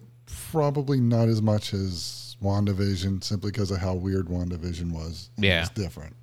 probably 0.51 0.99
not 0.99 1.29
as 1.29 1.41
much 1.41 1.73
as 1.73 2.35
WandaVision, 2.43 3.23
simply 3.23 3.51
because 3.51 3.71
of 3.71 3.77
how 3.77 3.93
weird 3.95 4.27
WandaVision 4.27 4.91
was. 4.91 5.29
Yeah. 5.37 5.61
was 5.61 5.69
different. 5.69 6.15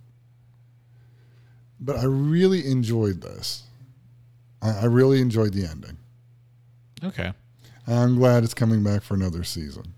But 1.81 1.97
I 1.97 2.05
really 2.05 2.71
enjoyed 2.71 3.23
this. 3.23 3.63
I, 4.61 4.71
I 4.71 4.85
really 4.85 5.21
enjoyed 5.21 5.53
the 5.53 5.67
ending. 5.67 5.97
Okay. 7.03 7.33
I'm 7.87 8.17
glad 8.17 8.45
it's 8.45 8.55
coming 8.55 8.85
back 8.85 9.03
for 9.03 9.15
another 9.15 9.43
season. 9.43 9.95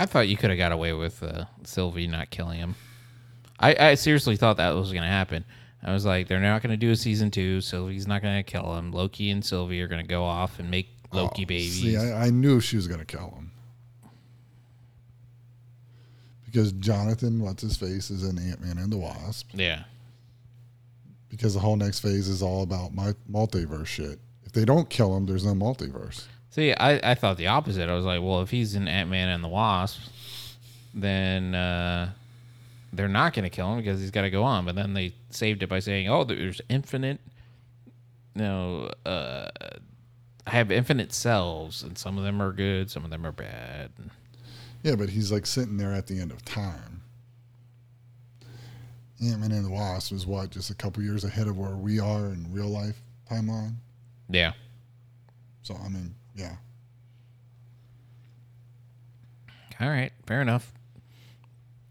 I 0.00 0.06
thought 0.06 0.28
you 0.28 0.36
could 0.36 0.50
have 0.50 0.58
got 0.58 0.72
away 0.72 0.92
with 0.92 1.22
uh, 1.22 1.44
Sylvie 1.64 2.06
not 2.06 2.30
killing 2.30 2.58
him. 2.58 2.74
I, 3.58 3.76
I 3.90 3.94
seriously 3.94 4.36
thought 4.36 4.56
that 4.56 4.70
was 4.70 4.90
going 4.92 5.02
to 5.02 5.08
happen. 5.08 5.44
I 5.82 5.92
was 5.92 6.04
like, 6.06 6.28
they're 6.28 6.40
not 6.40 6.62
going 6.62 6.70
to 6.70 6.76
do 6.76 6.90
a 6.90 6.96
season 6.96 7.30
two. 7.30 7.60
Sylvie's 7.60 8.06
not 8.06 8.22
going 8.22 8.42
to 8.42 8.50
kill 8.50 8.76
him. 8.76 8.92
Loki 8.92 9.30
and 9.30 9.44
Sylvie 9.44 9.80
are 9.82 9.88
going 9.88 10.02
to 10.02 10.08
go 10.08 10.24
off 10.24 10.58
and 10.58 10.70
make 10.70 10.88
Loki 11.12 11.42
Oh, 11.44 11.46
babies. 11.46 11.80
See, 11.82 11.96
I, 11.96 12.26
I 12.26 12.30
knew 12.30 12.60
she 12.60 12.76
was 12.76 12.86
going 12.86 13.00
to 13.00 13.06
kill 13.06 13.30
him. 13.36 13.50
Because 16.44 16.72
Jonathan, 16.72 17.40
what's 17.40 17.62
his 17.62 17.76
face, 17.76 18.10
is 18.10 18.24
in 18.24 18.38
Ant 18.38 18.60
Man 18.60 18.78
and 18.78 18.92
the 18.92 18.98
Wasp. 18.98 19.50
yeah. 19.54 19.84
Because 21.28 21.54
the 21.54 21.60
whole 21.60 21.76
next 21.76 22.00
phase 22.00 22.26
is 22.26 22.42
all 22.42 22.62
about 22.64 22.92
my 22.92 23.12
multiverse 23.30 23.86
shit. 23.86 24.18
If 24.44 24.50
they 24.50 24.64
don't 24.64 24.90
kill 24.90 25.16
him, 25.16 25.26
there's 25.26 25.44
no 25.46 25.52
multiverse. 25.54 26.24
See, 26.50 26.74
I, 26.74 27.12
I 27.12 27.14
thought 27.14 27.36
the 27.36 27.46
opposite. 27.46 27.88
I 27.88 27.94
was 27.94 28.04
like, 28.04 28.20
well, 28.20 28.42
if 28.42 28.50
he's 28.50 28.74
in 28.74 28.88
Ant 28.88 29.08
Man 29.08 29.28
and 29.28 29.42
the 29.42 29.48
Wasp, 29.48 30.00
then 30.92 31.54
uh, 31.54 32.10
they're 32.92 33.08
not 33.08 33.34
going 33.34 33.44
to 33.44 33.50
kill 33.50 33.72
him 33.72 33.78
because 33.78 34.00
he's 34.00 34.10
got 34.10 34.22
to 34.22 34.30
go 34.30 34.42
on. 34.42 34.64
But 34.64 34.74
then 34.74 34.94
they 34.94 35.14
saved 35.30 35.62
it 35.62 35.68
by 35.68 35.78
saying, 35.78 36.08
oh, 36.08 36.24
there's 36.24 36.60
infinite, 36.68 37.20
you 38.34 38.42
know, 38.42 38.90
uh, 39.06 39.48
I 40.46 40.50
have 40.50 40.72
infinite 40.72 41.12
selves, 41.12 41.84
and 41.84 41.96
some 41.96 42.18
of 42.18 42.24
them 42.24 42.42
are 42.42 42.52
good, 42.52 42.90
some 42.90 43.04
of 43.04 43.10
them 43.10 43.24
are 43.24 43.32
bad. 43.32 43.90
Yeah, 44.82 44.96
but 44.96 45.10
he's 45.10 45.30
like 45.30 45.46
sitting 45.46 45.76
there 45.76 45.92
at 45.92 46.08
the 46.08 46.18
end 46.18 46.32
of 46.32 46.44
time. 46.44 47.02
Ant 49.22 49.40
Man 49.40 49.52
and 49.52 49.66
the 49.66 49.70
Wasp 49.70 50.12
is 50.12 50.26
what, 50.26 50.50
just 50.50 50.70
a 50.70 50.74
couple 50.74 51.02
years 51.02 51.24
ahead 51.24 51.46
of 51.46 51.58
where 51.58 51.76
we 51.76 52.00
are 52.00 52.26
in 52.26 52.50
real 52.50 52.68
life 52.68 53.00
timeline? 53.30 53.74
Yeah. 54.28 54.52
So, 55.62 55.76
I 55.76 55.88
mean, 55.88 56.14
yeah. 56.40 56.56
All 59.80 59.88
right. 59.88 60.12
Fair 60.26 60.42
enough. 60.42 60.72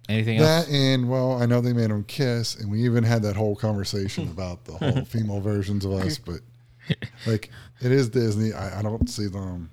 Anything 0.08 0.40
else? 0.40 0.66
That 0.66 0.74
and 0.74 1.10
well, 1.10 1.42
I 1.42 1.46
know 1.46 1.62
they 1.62 1.74
made 1.74 1.90
them 1.90 2.04
kiss, 2.04 2.56
and 2.56 2.72
we 2.72 2.84
even 2.84 3.04
had 3.04 3.22
that 3.24 3.36
whole 3.36 3.56
conversation 3.56 4.28
about 4.32 4.66
the 4.66 4.74
whole 4.74 5.06
female 5.06 5.40
versions 5.40 5.86
of 5.86 5.94
us. 5.94 6.18
But 6.18 6.42
like, 7.28 7.50
it 7.82 7.92
is 7.92 8.10
Disney. 8.10 8.54
I, 8.54 8.80
I 8.80 8.82
don't 8.82 9.10
see 9.10 9.28
them. 9.28 9.70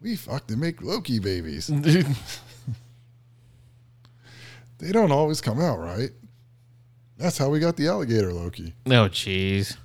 We 0.00 0.16
fucked 0.16 0.50
and 0.50 0.60
make 0.60 0.82
Loki 0.82 1.18
babies. 1.18 1.70
They 4.80 4.92
don't 4.92 5.12
always 5.12 5.42
come 5.42 5.60
out 5.60 5.78
right. 5.78 6.10
That's 7.18 7.36
how 7.36 7.50
we 7.50 7.60
got 7.60 7.76
the 7.76 7.88
alligator 7.88 8.32
Loki. 8.32 8.72
Oh, 8.86 9.10
jeez. 9.10 9.76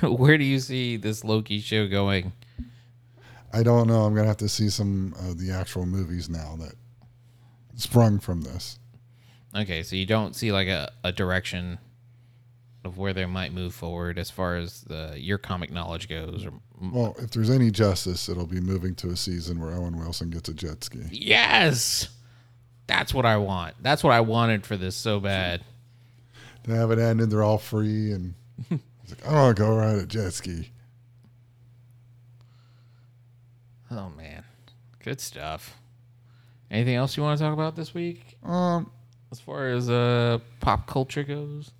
Where 0.00 0.38
do 0.38 0.44
you 0.44 0.60
see 0.60 0.96
this 0.96 1.24
Loki 1.24 1.58
show 1.58 1.88
going? 1.88 2.32
I 3.52 3.62
don't 3.62 3.88
know. 3.88 4.02
I'm 4.02 4.14
gonna 4.14 4.28
have 4.28 4.36
to 4.38 4.48
see 4.48 4.68
some 4.68 5.14
of 5.20 5.38
the 5.38 5.52
actual 5.52 5.86
movies 5.86 6.28
now 6.28 6.56
that 6.60 6.74
sprung 7.76 8.18
from 8.18 8.42
this. 8.42 8.78
Okay, 9.54 9.82
so 9.82 9.96
you 9.96 10.06
don't 10.06 10.36
see 10.36 10.52
like 10.52 10.68
a, 10.68 10.92
a 11.02 11.12
direction 11.12 11.78
of 12.84 12.98
where 12.98 13.12
they 13.12 13.26
might 13.26 13.52
move 13.52 13.74
forward 13.74 14.18
as 14.18 14.30
far 14.30 14.56
as 14.56 14.82
the 14.82 15.14
your 15.16 15.38
comic 15.38 15.70
knowledge 15.70 16.08
goes. 16.08 16.44
Or 16.44 16.52
Well, 16.80 17.16
if 17.18 17.30
there's 17.30 17.50
any 17.50 17.70
justice, 17.70 18.28
it'll 18.28 18.46
be 18.46 18.60
moving 18.60 18.94
to 18.96 19.10
a 19.10 19.16
season 19.16 19.60
where 19.60 19.72
Owen 19.72 19.98
Wilson 19.98 20.30
gets 20.30 20.48
a 20.48 20.54
jet 20.54 20.84
ski. 20.84 21.00
yes, 21.10 22.08
that's 22.86 23.12
what 23.12 23.26
I 23.26 23.36
want. 23.36 23.76
That's 23.80 24.04
what 24.04 24.12
I 24.12 24.20
wanted 24.20 24.66
for 24.66 24.76
this 24.76 24.96
so 24.96 25.20
bad. 25.20 25.62
To 26.64 26.74
have 26.74 26.90
it 26.90 26.98
end 26.98 27.20
and 27.20 27.30
they're 27.32 27.42
all 27.42 27.58
free, 27.58 28.12
and 28.12 28.34
like, 28.70 29.26
I 29.26 29.32
want 29.32 29.56
to 29.56 29.62
go 29.62 29.74
ride 29.74 29.96
a 29.96 30.06
jet 30.06 30.32
ski. 30.34 30.70
Oh 33.90 34.10
man, 34.16 34.44
good 35.02 35.20
stuff. 35.20 35.76
Anything 36.70 36.96
else 36.96 37.16
you 37.16 37.22
want 37.22 37.38
to 37.38 37.44
talk 37.44 37.54
about 37.54 37.74
this 37.76 37.94
week 37.94 38.36
Um, 38.44 38.90
as 39.32 39.40
far 39.40 39.68
as 39.68 39.88
uh 39.88 40.38
pop 40.60 40.86
culture 40.86 41.22
goes? 41.24 41.70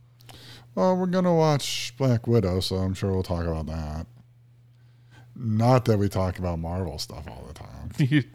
well, 0.75 0.97
we're 0.97 1.07
gonna 1.07 1.35
watch 1.35 1.93
Black 1.99 2.27
Widow, 2.27 2.61
so 2.61 2.77
I'm 2.77 2.95
sure 2.95 3.13
we'll 3.13 3.23
talk 3.23 3.45
about 3.45 3.67
that. 3.67 4.07
Not 5.37 5.85
that 5.85 5.99
we 5.99 6.09
talk 6.09 6.39
about 6.39 6.59
Marvel 6.59 6.99
stuff 6.99 7.27
all 7.29 7.45
the 7.47 7.55
time. 7.55 8.25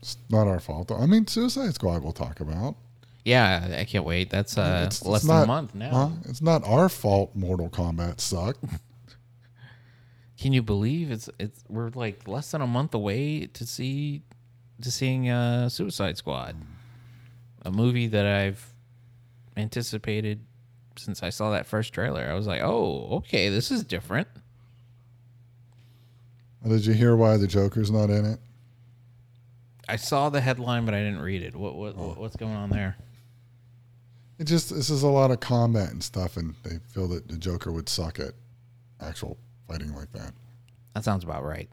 It's 0.00 0.16
not 0.30 0.46
our 0.48 0.60
fault. 0.60 0.88
Though. 0.88 0.96
I 0.96 1.04
mean, 1.06 1.26
Suicide 1.26 1.74
Squad 1.74 2.02
we'll 2.02 2.12
talk 2.12 2.40
about. 2.40 2.76
yeah, 3.24 3.76
I 3.78 3.84
can't 3.84 4.04
wait. 4.04 4.30
That's 4.30 4.56
uh 4.56 4.84
It's- 4.86 5.00
it's 5.00 5.06
less 5.06 5.22
than 5.22 5.36
not- 5.36 5.44
a 5.44 5.46
month 5.46 5.74
now. 5.74 5.90
Huh? 5.90 6.08
It's 6.24 6.40
not 6.40 6.64
our 6.66 6.88
fault. 6.88 7.34
Mortal 7.36 7.68
Kombat 7.68 8.20
sucked. 8.20 8.64
Can 10.40 10.54
you 10.54 10.62
believe 10.62 11.10
it's 11.10 11.28
it's 11.38 11.62
we're 11.68 11.90
like 11.90 12.26
less 12.26 12.50
than 12.50 12.62
a 12.62 12.66
month 12.66 12.94
away 12.94 13.46
to 13.46 13.66
see 13.66 14.22
to 14.80 14.90
seeing 14.90 15.28
uh 15.28 15.68
Suicide 15.68 16.16
Squad. 16.16 16.56
A 17.62 17.70
movie 17.70 18.06
that 18.06 18.24
I've 18.24 18.72
anticipated 19.54 20.40
since 20.96 21.22
I 21.22 21.28
saw 21.28 21.50
that 21.50 21.66
first 21.66 21.92
trailer. 21.92 22.22
I 22.22 22.32
was 22.32 22.46
like, 22.46 22.62
"Oh, 22.62 23.16
okay, 23.16 23.50
this 23.50 23.70
is 23.70 23.84
different." 23.84 24.28
Did 26.66 26.86
you 26.86 26.94
hear 26.94 27.16
why 27.16 27.36
the 27.36 27.46
Joker's 27.46 27.90
not 27.90 28.08
in 28.08 28.24
it? 28.24 28.38
I 29.90 29.96
saw 29.96 30.30
the 30.30 30.40
headline 30.40 30.86
but 30.86 30.94
I 30.94 31.00
didn't 31.00 31.20
read 31.20 31.42
it. 31.42 31.54
What 31.54 31.76
what 31.76 32.16
what's 32.16 32.36
going 32.36 32.56
on 32.56 32.70
there? 32.70 32.96
It 34.38 34.44
just 34.44 34.74
this 34.74 34.88
is 34.88 35.02
a 35.02 35.08
lot 35.08 35.30
of 35.30 35.40
combat 35.40 35.90
and 35.90 36.02
stuff, 36.02 36.38
and 36.38 36.54
they 36.62 36.78
feel 36.88 37.08
that 37.08 37.28
the 37.28 37.36
Joker 37.36 37.70
would 37.70 37.90
suck 37.90 38.18
at 38.18 38.32
actual 39.02 39.36
fighting 39.70 39.94
like 39.94 40.12
that. 40.12 40.32
That 40.94 41.04
sounds 41.04 41.24
about 41.24 41.44
right. 41.44 41.68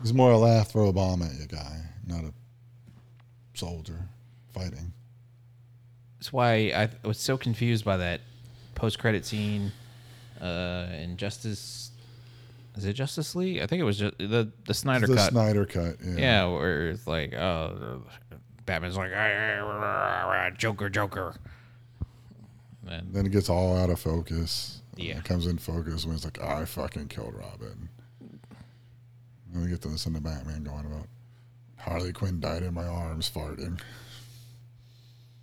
He's 0.00 0.14
more 0.14 0.32
a 0.32 0.38
laugh 0.38 0.70
throw 0.70 0.88
a 0.88 0.92
bomb 0.92 1.22
at 1.22 1.32
you 1.34 1.46
guy, 1.46 1.80
not 2.06 2.24
a 2.24 2.32
soldier 3.54 4.08
fighting. 4.52 4.92
That's 6.18 6.32
why 6.32 6.72
I 6.74 6.88
was 7.06 7.18
so 7.18 7.36
confused 7.36 7.84
by 7.84 7.98
that 7.98 8.20
post-credit 8.74 9.24
scene 9.24 9.72
uh 10.40 10.88
in 10.92 11.16
Justice 11.16 11.92
is 12.76 12.84
it 12.84 12.94
Justice 12.94 13.36
League? 13.36 13.62
I 13.62 13.66
think 13.66 13.80
it 13.80 13.84
was 13.84 13.98
just 13.98 14.18
the 14.18 14.50
the 14.66 14.74
Snyder 14.74 15.06
the 15.06 15.14
cut. 15.14 15.30
Snyder 15.30 15.64
cut, 15.64 15.96
yeah. 16.04 16.16
Yeah, 16.16 16.46
where 16.46 16.88
it's 16.88 17.06
like, 17.06 17.32
oh, 17.34 18.02
Batman's 18.66 18.96
like, 18.96 19.12
Joker, 20.58 20.90
Joker. 20.90 21.36
And 22.88 23.14
Then 23.14 23.26
it 23.26 23.32
gets 23.32 23.48
all 23.48 23.76
out 23.76 23.90
of 23.90 24.00
focus. 24.00 24.82
Yeah. 24.96 25.18
It 25.18 25.24
comes 25.24 25.46
in 25.46 25.58
focus 25.58 26.04
when 26.06 26.14
it's 26.14 26.24
like, 26.24 26.40
I 26.40 26.64
fucking 26.64 27.08
killed 27.08 27.34
Robin. 27.34 27.88
And 29.52 29.62
we 29.62 29.68
get 29.68 29.82
to 29.82 29.88
listen 29.88 30.14
to 30.14 30.20
Batman 30.20 30.64
going 30.64 30.84
about 30.86 31.06
Harley 31.78 32.12
Quinn 32.12 32.40
died 32.40 32.62
in 32.62 32.74
my 32.74 32.86
arms 32.86 33.30
farting. 33.32 33.80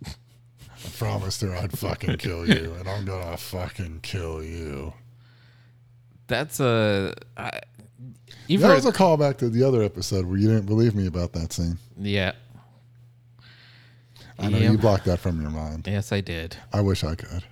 I 0.06 0.88
promised 0.98 1.40
her 1.42 1.54
I'd 1.54 1.78
fucking 1.78 2.16
kill 2.16 2.46
you, 2.48 2.74
and 2.78 2.88
I'm 2.88 3.04
gonna 3.04 3.36
fucking 3.36 4.00
kill 4.02 4.42
you. 4.42 4.92
that's 6.26 6.58
a. 6.58 7.14
I, 7.36 7.60
you've 8.48 8.60
That 8.62 8.68
heard, 8.68 8.74
was 8.76 8.86
a 8.86 8.92
callback 8.92 9.36
to 9.38 9.48
the 9.48 9.62
other 9.62 9.82
episode 9.82 10.26
where 10.26 10.36
you 10.38 10.48
didn't 10.48 10.66
believe 10.66 10.94
me 10.96 11.06
about 11.06 11.32
that 11.34 11.52
scene. 11.52 11.78
yeah. 11.98 12.32
I 14.38 14.48
know 14.48 14.58
Yep. 14.58 14.72
you 14.72 14.78
blocked 14.78 15.04
that 15.04 15.20
from 15.20 15.40
your 15.40 15.50
mind. 15.50 15.86
Yes, 15.86 16.10
I 16.10 16.20
did. 16.20 16.56
I 16.72 16.80
wish 16.80 17.04
I 17.04 17.14
could. 17.14 17.44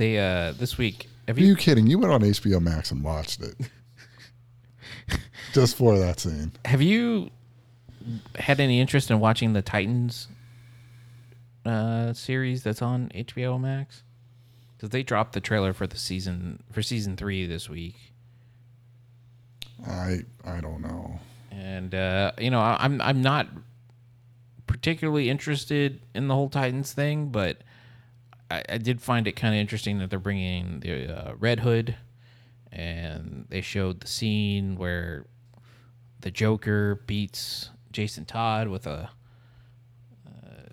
They 0.00 0.18
uh 0.18 0.52
this 0.52 0.78
week. 0.78 1.08
Have 1.28 1.36
Are 1.36 1.40
you? 1.42 1.48
you 1.48 1.56
kidding? 1.56 1.86
You 1.86 1.98
went 1.98 2.10
on 2.10 2.22
HBO 2.22 2.58
Max 2.58 2.90
and 2.90 3.04
watched 3.04 3.42
it 3.42 3.54
just 5.52 5.76
for 5.76 5.98
that 5.98 6.18
scene. 6.18 6.52
Have 6.64 6.80
you 6.80 7.28
had 8.36 8.60
any 8.60 8.80
interest 8.80 9.10
in 9.10 9.20
watching 9.20 9.52
the 9.52 9.60
Titans 9.60 10.28
uh 11.66 12.14
series 12.14 12.62
that's 12.62 12.80
on 12.80 13.10
HBO 13.14 13.60
Max? 13.60 14.02
Because 14.76 14.88
they 14.88 15.02
dropped 15.02 15.34
the 15.34 15.40
trailer 15.42 15.74
for 15.74 15.86
the 15.86 15.98
season 15.98 16.62
for 16.72 16.80
season 16.80 17.14
three 17.18 17.44
this 17.44 17.68
week. 17.68 17.96
I 19.86 20.20
I 20.46 20.62
don't 20.62 20.80
know. 20.80 21.20
and 21.52 21.94
uh, 21.94 22.32
you 22.38 22.50
know 22.50 22.60
I- 22.60 22.78
I'm 22.80 23.02
I'm 23.02 23.20
not 23.20 23.48
particularly 24.66 25.28
interested 25.28 26.00
in 26.14 26.26
the 26.28 26.34
whole 26.34 26.48
Titans 26.48 26.94
thing, 26.94 27.28
but 27.28 27.58
I, 28.50 28.62
I 28.68 28.78
did 28.78 29.00
find 29.00 29.26
it 29.26 29.32
kind 29.32 29.54
of 29.54 29.60
interesting 29.60 29.98
that 29.98 30.10
they're 30.10 30.18
bringing 30.18 30.80
the 30.80 31.08
uh, 31.08 31.34
Red 31.38 31.60
Hood, 31.60 31.96
and 32.72 33.46
they 33.48 33.60
showed 33.60 34.00
the 34.00 34.06
scene 34.06 34.76
where 34.76 35.26
the 36.20 36.30
Joker 36.30 37.00
beats 37.06 37.70
Jason 37.92 38.24
Todd 38.24 38.68
with 38.68 38.86
a 38.86 39.10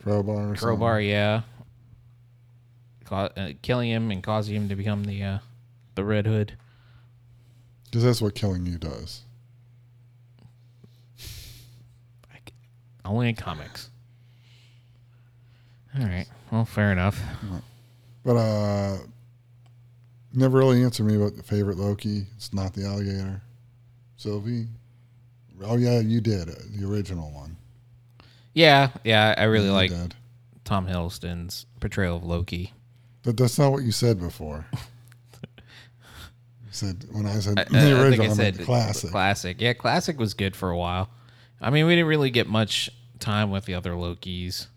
Crowbar. 0.03 0.51
Or 0.51 0.55
crowbar, 0.55 1.01
yeah, 1.01 1.41
Ca- 3.03 3.29
uh, 3.36 3.50
killing 3.62 3.89
him 3.89 4.10
and 4.10 4.24
causing 4.24 4.55
him 4.55 4.69
to 4.69 4.75
become 4.75 5.03
the 5.03 5.22
uh, 5.22 5.38
the 5.96 6.03
Red 6.05 6.25
Hood. 6.25 6.57
Because 7.86 8.03
that's 8.03 8.22
what 8.22 8.34
killing 8.34 8.65
you 8.65 8.77
does. 8.77 9.24
Only 13.03 13.29
in 13.29 13.36
comics. 13.36 13.89
All 16.00 16.06
right. 16.06 16.27
Well, 16.51 16.66
fair 16.66 16.92
enough. 16.92 17.20
But 18.24 18.36
uh, 18.36 18.98
never 20.34 20.58
really 20.60 20.84
answered 20.84 21.06
me 21.06 21.16
about 21.16 21.36
the 21.36 21.44
favorite 21.44 21.77
Loki. 21.77 22.25
It's 22.36 22.54
not 22.54 22.74
the 22.74 22.86
alligator. 22.86 23.42
Sylvie. 24.18 24.68
Oh 25.63 25.77
yeah, 25.77 26.00
you 26.00 26.22
did 26.22 26.50
uh, 26.50 26.54
the 26.75 26.86
original 26.88 27.32
one. 27.32 27.56
Yeah, 28.54 28.89
yeah, 29.04 29.34
I 29.38 29.44
really 29.46 29.66
He 29.68 29.72
like 29.72 29.89
did. 29.92 30.16
Tom 30.66 30.88
Hiddleston's 30.88 31.66
portrayal 31.80 32.18
of 32.18 32.24
Loki. 32.24 32.74
But 33.24 33.38
that's 33.38 33.58
not 33.58 33.72
what 33.72 33.84
you 33.84 33.92
said 33.92 34.20
before. 34.20 34.66
you 34.74 36.72
said 36.72 37.06
when 37.12 37.25
I 37.25 37.39
said 37.39 37.60
I, 37.60 37.63
the 37.70 37.77
I- 37.77 37.80
I 37.80 38.10
think 38.10 38.22
original, 38.22 38.27
I 38.27 38.30
I 38.30 38.34
said 38.34 38.60
classic. 38.60 39.12
Classic, 39.12 39.62
yeah, 39.62 39.74
classic 39.74 40.20
was 40.20 40.34
good 40.34 40.56
for 40.56 40.70
a 40.70 40.77
while. 40.77 41.10
I 41.60 41.70
mean, 41.72 41.88
we 41.88 41.94
didn't 41.96 42.08
really 42.08 42.30
get 42.30 42.48
much 42.48 42.89
time 43.20 43.50
with 43.51 43.66
the 43.66 43.74
other 43.74 43.92
Lokis. 43.94 44.68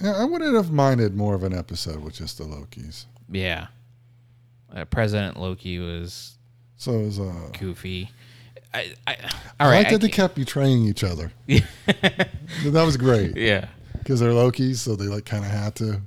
Yeah, 0.00 0.12
I 0.12 0.24
wouldn't 0.24 0.54
have 0.54 0.72
minded 0.72 1.14
more 1.14 1.34
of 1.34 1.42
an 1.42 1.54
episode 1.54 2.02
with 2.02 2.14
just 2.14 2.38
the 2.38 2.44
Lokis. 2.44 3.06
Yeah, 3.30 3.68
uh, 4.74 4.84
President 4.86 5.38
Loki 5.38 5.78
was 5.78 6.38
So 6.76 6.92
it 6.92 7.04
was 7.04 7.20
uh, 7.20 7.50
goofy. 7.58 8.10
I, 8.74 8.94
I, 9.06 9.12
I 9.12 9.16
all 9.60 9.68
right, 9.70 9.78
like 9.78 9.90
that 9.90 10.00
they 10.00 10.08
kept 10.08 10.34
betraying 10.34 10.84
each 10.84 11.04
other. 11.04 11.32
that 11.46 12.28
was 12.64 12.96
great 12.96 13.36
yeah. 13.36 13.68
because 13.98 14.20
they're 14.20 14.32
Lokis, 14.32 14.76
so 14.76 14.96
they 14.96 15.06
like 15.06 15.24
kind 15.24 15.44
of 15.44 15.50
had 15.50 15.74
to. 15.76 16.00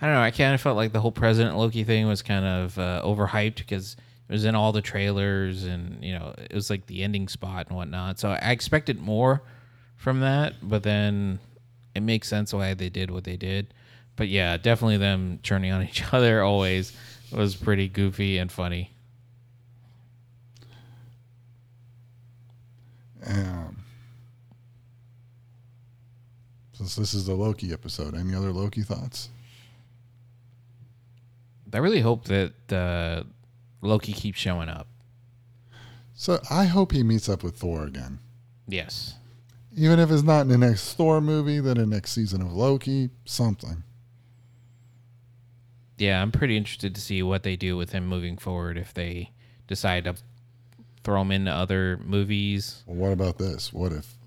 I 0.00 0.06
don't 0.06 0.14
know. 0.14 0.22
I 0.22 0.30
kind 0.30 0.54
of 0.54 0.60
felt 0.60 0.76
like 0.76 0.92
the 0.92 1.00
whole 1.00 1.12
President 1.12 1.56
Loki 1.56 1.84
thing 1.84 2.06
was 2.08 2.22
kind 2.22 2.44
of 2.44 2.78
uh, 2.78 3.02
overhyped 3.04 3.56
because 3.56 3.96
it 4.28 4.32
was 4.32 4.44
in 4.44 4.54
all 4.54 4.72
the 4.72 4.82
trailers 4.82 5.64
and 5.64 6.02
you 6.02 6.12
know 6.18 6.34
it 6.38 6.54
was 6.54 6.70
like 6.70 6.86
the 6.86 7.02
ending 7.02 7.28
spot 7.28 7.68
and 7.68 7.76
whatnot. 7.76 8.18
So 8.18 8.30
I 8.30 8.50
expected 8.50 9.00
more 9.00 9.42
from 9.96 10.20
that, 10.20 10.54
but 10.62 10.82
then 10.82 11.38
it 11.94 12.02
makes 12.02 12.28
sense 12.28 12.52
why 12.52 12.74
they 12.74 12.88
did 12.88 13.10
what 13.10 13.24
they 13.24 13.36
did. 13.36 13.74
But 14.16 14.28
yeah, 14.28 14.56
definitely 14.56 14.98
them 14.98 15.38
turning 15.42 15.72
on 15.72 15.82
each 15.88 16.02
other 16.12 16.42
always 16.42 16.96
was 17.30 17.56
pretty 17.56 17.88
goofy 17.88 18.38
and 18.38 18.50
funny. 18.50 18.90
Um, 23.24 23.84
since 26.72 26.96
this 26.96 27.14
is 27.14 27.26
the 27.26 27.34
Loki 27.34 27.72
episode, 27.72 28.16
any 28.16 28.34
other 28.34 28.50
Loki 28.52 28.82
thoughts? 28.82 29.28
I 31.72 31.78
really 31.78 32.00
hope 32.00 32.24
that 32.24 32.72
uh, 32.72 33.22
Loki 33.80 34.12
keeps 34.12 34.38
showing 34.38 34.68
up. 34.68 34.88
So 36.14 36.40
I 36.50 36.64
hope 36.64 36.92
he 36.92 37.02
meets 37.02 37.28
up 37.28 37.42
with 37.42 37.56
Thor 37.56 37.84
again. 37.84 38.18
Yes. 38.68 39.14
Even 39.74 39.98
if 39.98 40.10
it's 40.10 40.22
not 40.22 40.42
in 40.42 40.48
the 40.48 40.58
next 40.58 40.94
Thor 40.94 41.20
movie, 41.20 41.60
then 41.60 41.76
the 41.76 41.86
next 41.86 42.12
season 42.12 42.42
of 42.42 42.52
Loki, 42.52 43.10
something. 43.24 43.82
Yeah, 45.98 46.20
I'm 46.20 46.32
pretty 46.32 46.56
interested 46.56 46.94
to 46.94 47.00
see 47.00 47.22
what 47.22 47.42
they 47.42 47.56
do 47.56 47.76
with 47.76 47.92
him 47.92 48.06
moving 48.06 48.36
forward 48.36 48.76
if 48.76 48.92
they 48.92 49.30
decide 49.66 50.04
to 50.04 50.16
throw 51.04 51.22
him 51.22 51.30
into 51.30 51.50
other 51.50 51.98
movies. 52.04 52.82
Well, 52.86 52.96
what 52.96 53.12
about 53.12 53.38
this? 53.38 53.72
What 53.72 53.92
if 53.92 54.18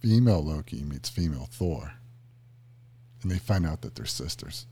female 0.00 0.44
Loki 0.44 0.82
meets 0.82 1.08
female 1.08 1.48
Thor? 1.50 1.92
And 3.22 3.30
they 3.30 3.38
find 3.38 3.64
out 3.64 3.82
that 3.82 3.94
they're 3.94 4.06
sisters. 4.06 4.66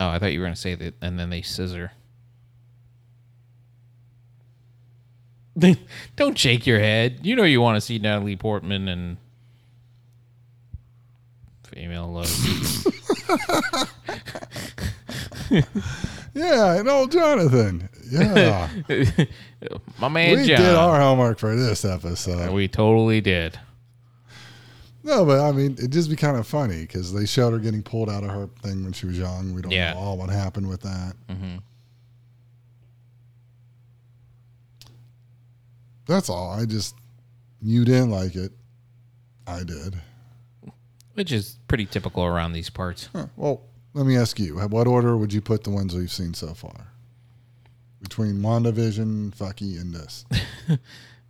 Oh, 0.00 0.08
I 0.08 0.18
thought 0.18 0.32
you 0.32 0.40
were 0.40 0.46
going 0.46 0.54
to 0.54 0.60
say 0.60 0.74
that, 0.74 0.94
and 1.00 1.18
then 1.18 1.30
they 1.30 1.42
scissor. 1.42 1.92
Don't 6.16 6.38
shake 6.38 6.66
your 6.66 6.78
head. 6.78 7.20
You 7.22 7.34
know 7.36 7.44
you 7.44 7.60
want 7.60 7.76
to 7.76 7.80
see 7.80 7.98
Natalie 7.98 8.36
Portman 8.36 8.88
and 8.88 9.16
female 11.64 12.12
love. 12.12 12.86
Yeah, 16.34 16.74
and 16.74 16.86
old 16.88 17.12
Jonathan. 17.12 17.88
Yeah. 18.10 18.68
My 19.98 20.08
man 20.08 20.36
we 20.36 20.46
John. 20.46 20.60
did 20.60 20.74
our 20.74 21.00
homework 21.00 21.38
for 21.38 21.56
this 21.56 21.82
episode. 21.84 22.52
we 22.52 22.68
totally 22.68 23.22
did. 23.22 23.58
No, 25.02 25.24
but 25.24 25.40
I 25.40 25.52
mean, 25.52 25.72
it'd 25.74 25.92
just 25.92 26.10
be 26.10 26.16
kind 26.16 26.36
of 26.36 26.46
funny 26.46 26.82
because 26.82 27.14
they 27.14 27.24
showed 27.24 27.52
her 27.52 27.58
getting 27.58 27.82
pulled 27.82 28.10
out 28.10 28.22
of 28.22 28.30
her 28.30 28.48
thing 28.62 28.84
when 28.84 28.92
she 28.92 29.06
was 29.06 29.16
young. 29.18 29.54
We 29.54 29.62
don't 29.62 29.70
Yeah. 29.72 29.94
know 29.94 29.98
all 30.00 30.18
what 30.18 30.28
happened 30.28 30.68
with 30.68 30.82
that. 30.82 31.14
hmm 31.30 31.56
That's 36.06 36.28
all. 36.28 36.50
I 36.50 36.66
just, 36.66 36.94
you 37.60 37.84
didn't 37.84 38.10
like 38.10 38.34
it. 38.34 38.52
I 39.46 39.62
did. 39.64 39.96
Which 41.14 41.32
is 41.32 41.58
pretty 41.68 41.86
typical 41.86 42.24
around 42.24 42.52
these 42.52 42.68
parts. 42.70 43.08
Huh. 43.14 43.26
Well, 43.36 43.62
let 43.94 44.04
me 44.06 44.16
ask 44.16 44.38
you: 44.38 44.58
What 44.58 44.86
order 44.86 45.16
would 45.16 45.32
you 45.32 45.40
put 45.40 45.64
the 45.64 45.70
ones 45.70 45.94
we've 45.94 46.12
seen 46.12 46.34
so 46.34 46.52
far? 46.52 46.88
Between 48.02 48.36
WandaVision, 48.42 49.34
Fucky, 49.34 49.80
and 49.80 49.94
this. 49.94 50.26
I 50.68 50.78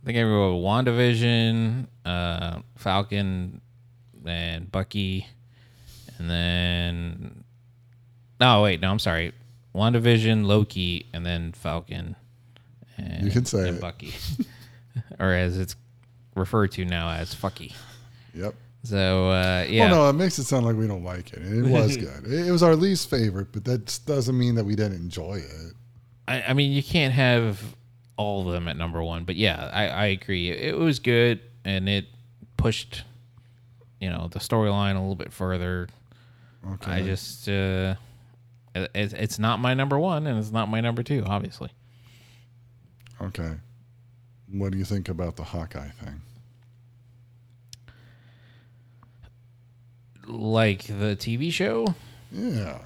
think 0.05 0.17
I 0.17 0.23
wrote 0.23 0.61
WandaVision, 0.61 1.87
uh, 2.05 2.59
Falcon, 2.75 3.61
and 4.25 4.69
Bucky, 4.71 5.27
and 6.17 6.29
then. 6.29 7.43
No, 8.39 8.63
wait, 8.63 8.81
no, 8.81 8.91
I'm 8.91 8.99
sorry. 8.99 9.33
WandaVision, 9.73 10.45
Loki, 10.45 11.07
and 11.13 11.25
then 11.25 11.53
Falcon. 11.53 12.15
And, 12.97 13.23
You 13.25 13.31
can 13.31 13.45
say 13.45 13.69
and. 13.69 13.79
Bucky, 13.79 14.13
or 15.19 15.33
as 15.33 15.57
it's 15.57 15.75
referred 16.35 16.71
to 16.73 16.85
now 16.85 17.09
as 17.09 17.33
Fucky. 17.33 17.73
Yep. 18.33 18.53
So 18.83 19.29
uh, 19.29 19.65
yeah, 19.67 19.91
Well, 19.91 20.03
no, 20.03 20.09
it 20.09 20.13
makes 20.13 20.39
it 20.39 20.45
sound 20.45 20.65
like 20.65 20.75
we 20.75 20.87
don't 20.87 21.03
like 21.03 21.33
it. 21.33 21.39
It 21.39 21.65
was 21.65 21.97
good. 21.97 22.25
It 22.25 22.51
was 22.51 22.63
our 22.63 22.75
least 22.75 23.09
favorite, 23.09 23.51
but 23.51 23.65
that 23.65 23.99
doesn't 24.05 24.37
mean 24.37 24.55
that 24.55 24.63
we 24.63 24.75
didn't 24.75 24.95
enjoy 24.97 25.35
it. 25.35 25.73
I, 26.27 26.41
I 26.43 26.53
mean, 26.53 26.71
you 26.71 26.83
can't 26.83 27.13
have 27.13 27.61
all 28.17 28.47
of 28.47 28.53
them 28.53 28.67
at 28.67 28.77
number 28.77 29.03
one, 29.03 29.23
but 29.25 29.35
yeah, 29.35 29.69
I, 29.73 29.87
I 29.87 30.05
agree. 30.07 30.49
It, 30.49 30.75
it 30.75 30.77
was 30.77 30.99
good, 30.99 31.41
and 31.65 31.89
it 31.89 32.05
pushed, 32.55 33.03
you 33.99 34.09
know, 34.09 34.29
the 34.31 34.39
storyline 34.39 34.95
a 34.95 34.99
little 34.99 35.15
bit 35.15 35.33
further. 35.33 35.87
Okay. 36.73 36.91
I 36.91 37.01
just, 37.01 37.47
uh, 37.47 37.95
it, 38.75 38.91
it's 39.13 39.39
not 39.39 39.59
my 39.59 39.73
number 39.73 39.97
one, 39.99 40.27
and 40.27 40.39
it's 40.39 40.51
not 40.51 40.69
my 40.69 40.81
number 40.81 41.03
two, 41.03 41.23
obviously. 41.25 41.69
Okay. 43.21 43.51
What 44.51 44.71
do 44.71 44.77
you 44.77 44.85
think 44.85 45.09
about 45.09 45.35
the 45.35 45.43
Hawkeye 45.43 45.89
thing? 45.89 46.21
Like 50.27 50.83
the 50.85 51.15
TV 51.15 51.51
show. 51.51 51.95
Yeah. 52.31 52.79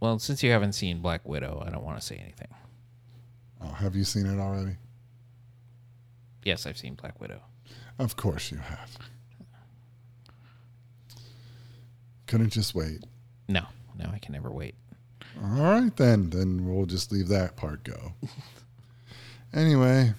Well, 0.00 0.18
since 0.18 0.42
you 0.42 0.50
haven't 0.50 0.74
seen 0.74 1.00
Black 1.00 1.26
Widow, 1.26 1.62
I 1.66 1.70
don't 1.70 1.84
want 1.84 1.98
to 1.98 2.04
say 2.04 2.16
anything. 2.16 2.48
Oh, 3.62 3.68
have 3.72 3.96
you 3.96 4.04
seen 4.04 4.26
it 4.26 4.38
already? 4.38 4.76
Yes, 6.44 6.66
I've 6.66 6.78
seen 6.78 6.94
Black 6.94 7.20
Widow. 7.20 7.40
Of 7.98 8.16
course 8.16 8.52
you 8.52 8.58
have. 8.58 8.96
Couldn't 12.26 12.50
just 12.50 12.74
wait. 12.74 13.04
No, 13.48 13.62
no, 13.98 14.10
I 14.12 14.18
can 14.18 14.32
never 14.32 14.50
wait. 14.50 14.74
All 15.42 15.62
right, 15.62 15.96
then. 15.96 16.30
Then 16.30 16.66
we'll 16.66 16.86
just 16.86 17.12
leave 17.12 17.28
that 17.28 17.56
part 17.56 17.84
go. 17.84 18.12
anyway, 19.54 20.12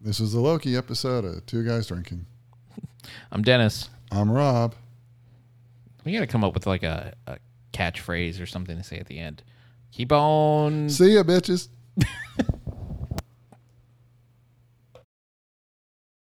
this 0.00 0.18
is 0.18 0.32
the 0.32 0.40
Loki 0.40 0.76
episode 0.76 1.24
of 1.24 1.44
Two 1.46 1.62
Guys 1.62 1.86
Drinking. 1.86 2.24
I'm 3.32 3.42
Dennis. 3.42 3.90
I'm 4.10 4.30
Rob. 4.30 4.74
We 6.04 6.12
got 6.12 6.20
to 6.20 6.26
come 6.26 6.42
up 6.42 6.54
with 6.54 6.66
like 6.66 6.82
a, 6.82 7.12
a 7.26 7.38
catchphrase 7.72 8.40
or 8.40 8.46
something 8.46 8.76
to 8.76 8.82
say 8.82 8.98
at 8.98 9.06
the 9.06 9.18
end. 9.18 9.42
Keep 9.92 10.12
on. 10.12 10.88
See 10.88 11.14
ya, 11.14 11.22
bitches. 11.22 11.68